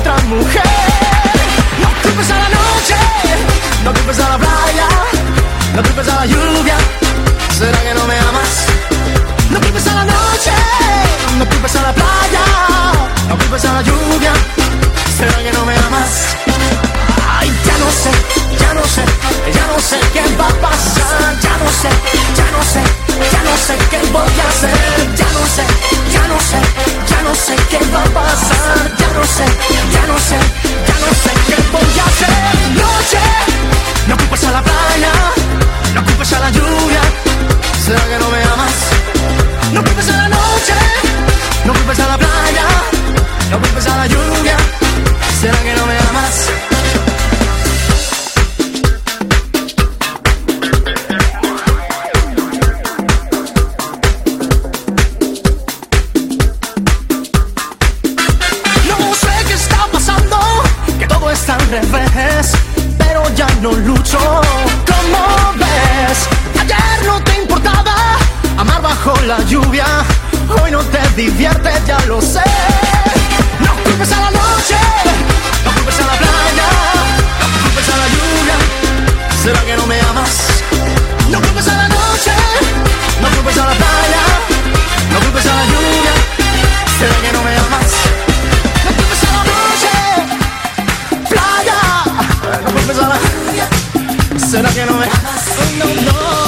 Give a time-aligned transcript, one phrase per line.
[0.00, 0.62] otra mujer.
[1.82, 2.96] No culpes a la noche,
[3.84, 4.88] no culpes a la playa,
[5.74, 6.76] no culpes a la lluvia.
[7.58, 8.50] ¿Será que no me amas?
[9.50, 10.52] No culpes a la noche,
[11.38, 12.44] no culpes a la playa,
[13.28, 14.32] no culpes a la lluvia.
[15.18, 16.36] ¿Será que no me amas?
[17.38, 18.12] Ay, ya no sé,
[18.58, 19.04] ya no sé,
[19.52, 21.90] ya no sé qué va a pasar, ya no sé,
[22.38, 22.82] ya no sé,
[23.32, 25.64] ya no sé qué voy a hacer, ya no sé,
[26.14, 26.79] ya no sé,
[27.30, 29.44] no sé qué va a pasar, ya no sé,
[29.92, 30.89] ya no sé,
[61.70, 62.52] revés,
[62.98, 64.18] pero ya no lucho.
[64.18, 66.28] como ves?
[66.60, 67.94] Ayer no te importaba
[68.58, 69.86] amar bajo la lluvia,
[70.62, 72.42] hoy no te diviertes, ya lo sé.
[73.60, 74.76] No culpes a la noche,
[75.64, 76.68] no culpes a la playa,
[77.52, 78.56] no culpes a la lluvia.
[79.42, 80.62] ¿Será que no me amas?
[81.30, 82.32] No culpes a la noche,
[83.22, 84.22] no culpes a la playa,
[85.12, 86.12] no culpes a la lluvia.
[86.98, 87.89] ¿Será que no me amas?
[94.50, 95.46] ¿Será que no me amas?
[95.78, 96.39] No, no.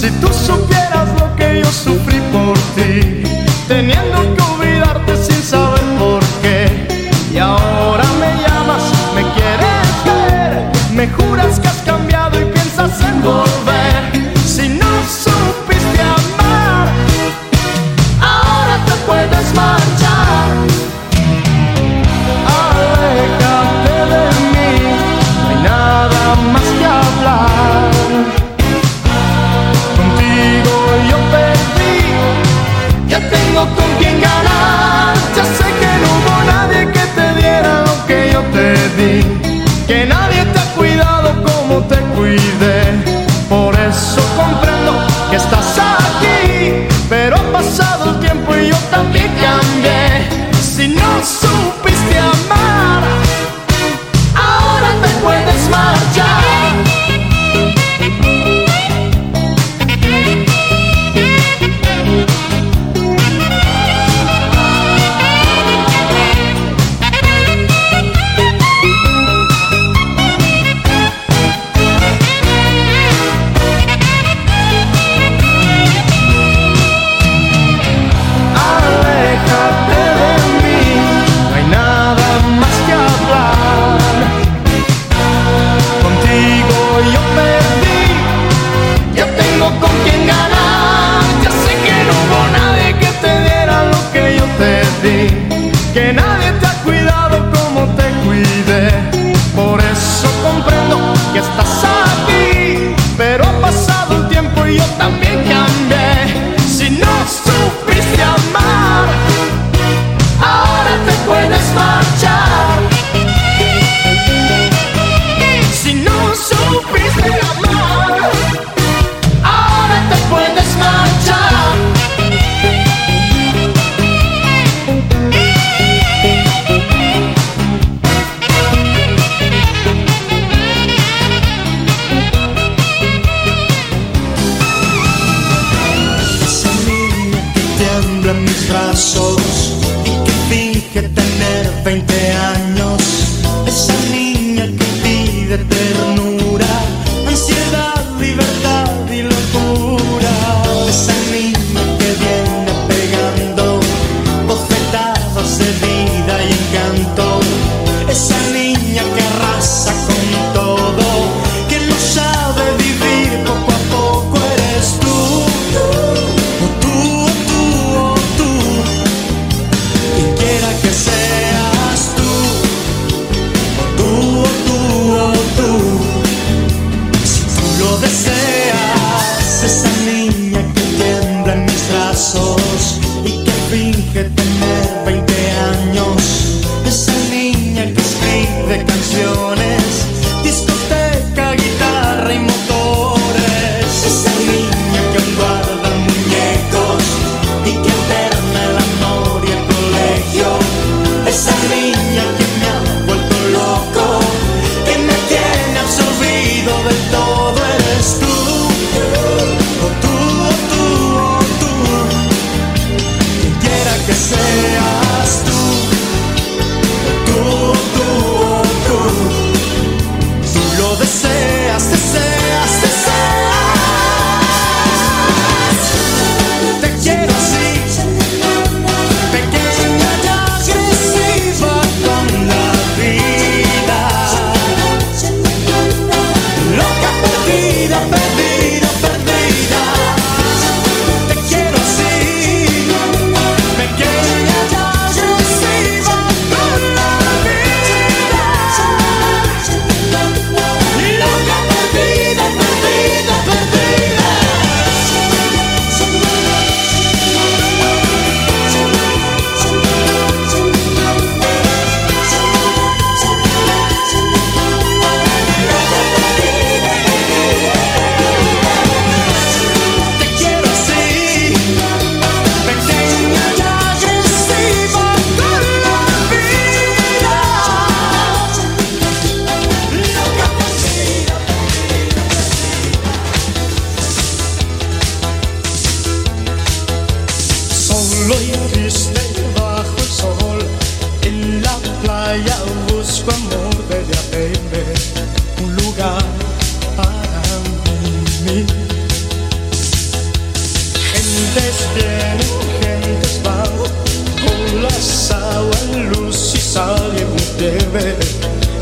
[0.00, 3.24] Si tú supieras lo que yo sufrí por ti,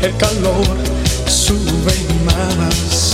[0.01, 0.77] el calor
[1.27, 3.06] sube más.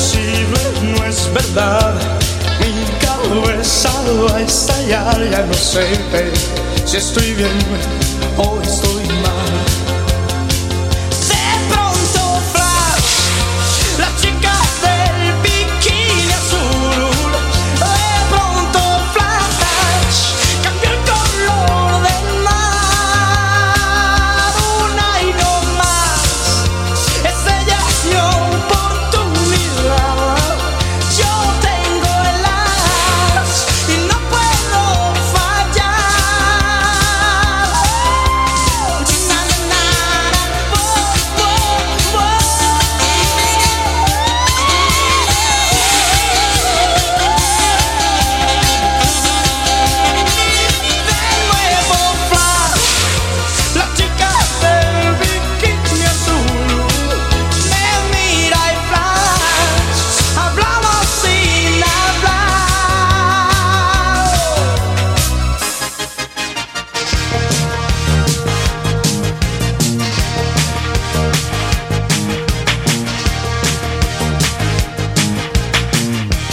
[0.00, 1.94] imposible, no es verdad.
[2.60, 3.90] Mi cabeza
[4.22, 6.32] va a estallar, ya no sé eh,
[6.84, 7.58] si estoy bien
[8.36, 9.99] o estoy mal.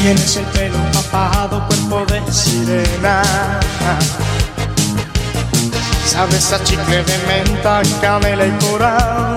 [0.07, 3.21] Tienes el pelo empapado, cuerpo de sirena.
[6.05, 9.35] Sabes a chicle de menta, canela y coral.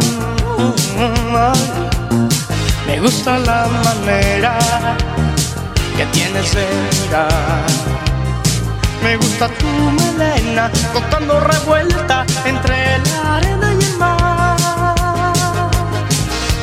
[2.87, 4.57] Me gusta la manera
[5.97, 6.65] que tienes de
[7.03, 7.67] mirar.
[9.03, 13.70] Me gusta tu melena, contando revuelta entre la arena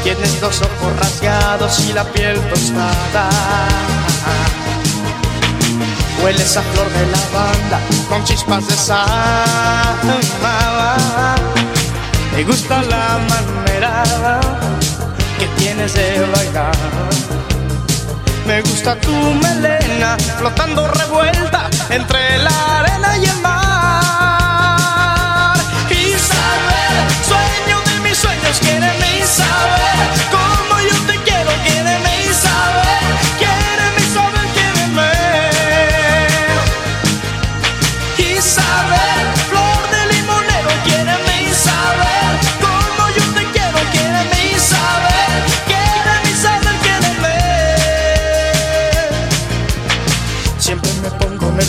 [0.07, 3.27] Tienes los ojos rasgados y la piel tostada.
[6.23, 9.05] Hueles a flor de lavanda con chispas de sal.
[12.33, 14.39] Me gusta la manera
[15.37, 16.71] que tienes de bailar.
[18.45, 22.76] Me gusta tu melena flotando revuelta entre la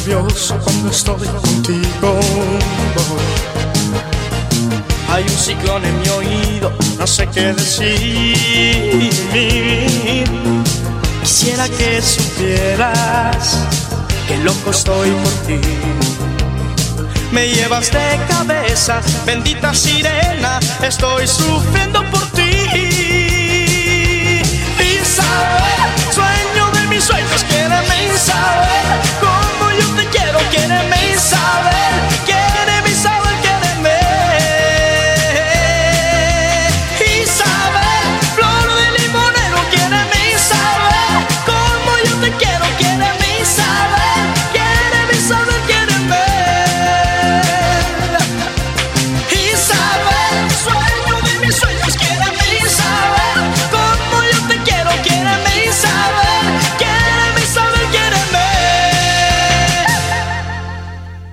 [0.08, 2.18] Dios cuando estoy contigo.
[5.10, 8.38] Hay un ciclón en mi oído, no sé qué decir.
[11.22, 13.58] Quisiera que supieras
[14.26, 15.60] que loco estoy por ti.
[17.30, 22.70] Me llevas de cabeza, bendita sirena, estoy sufriendo por ti.
[25.02, 28.77] Isabel, sueño de mis sueños, quédame Isabel
[29.98, 30.87] te quiero, quiere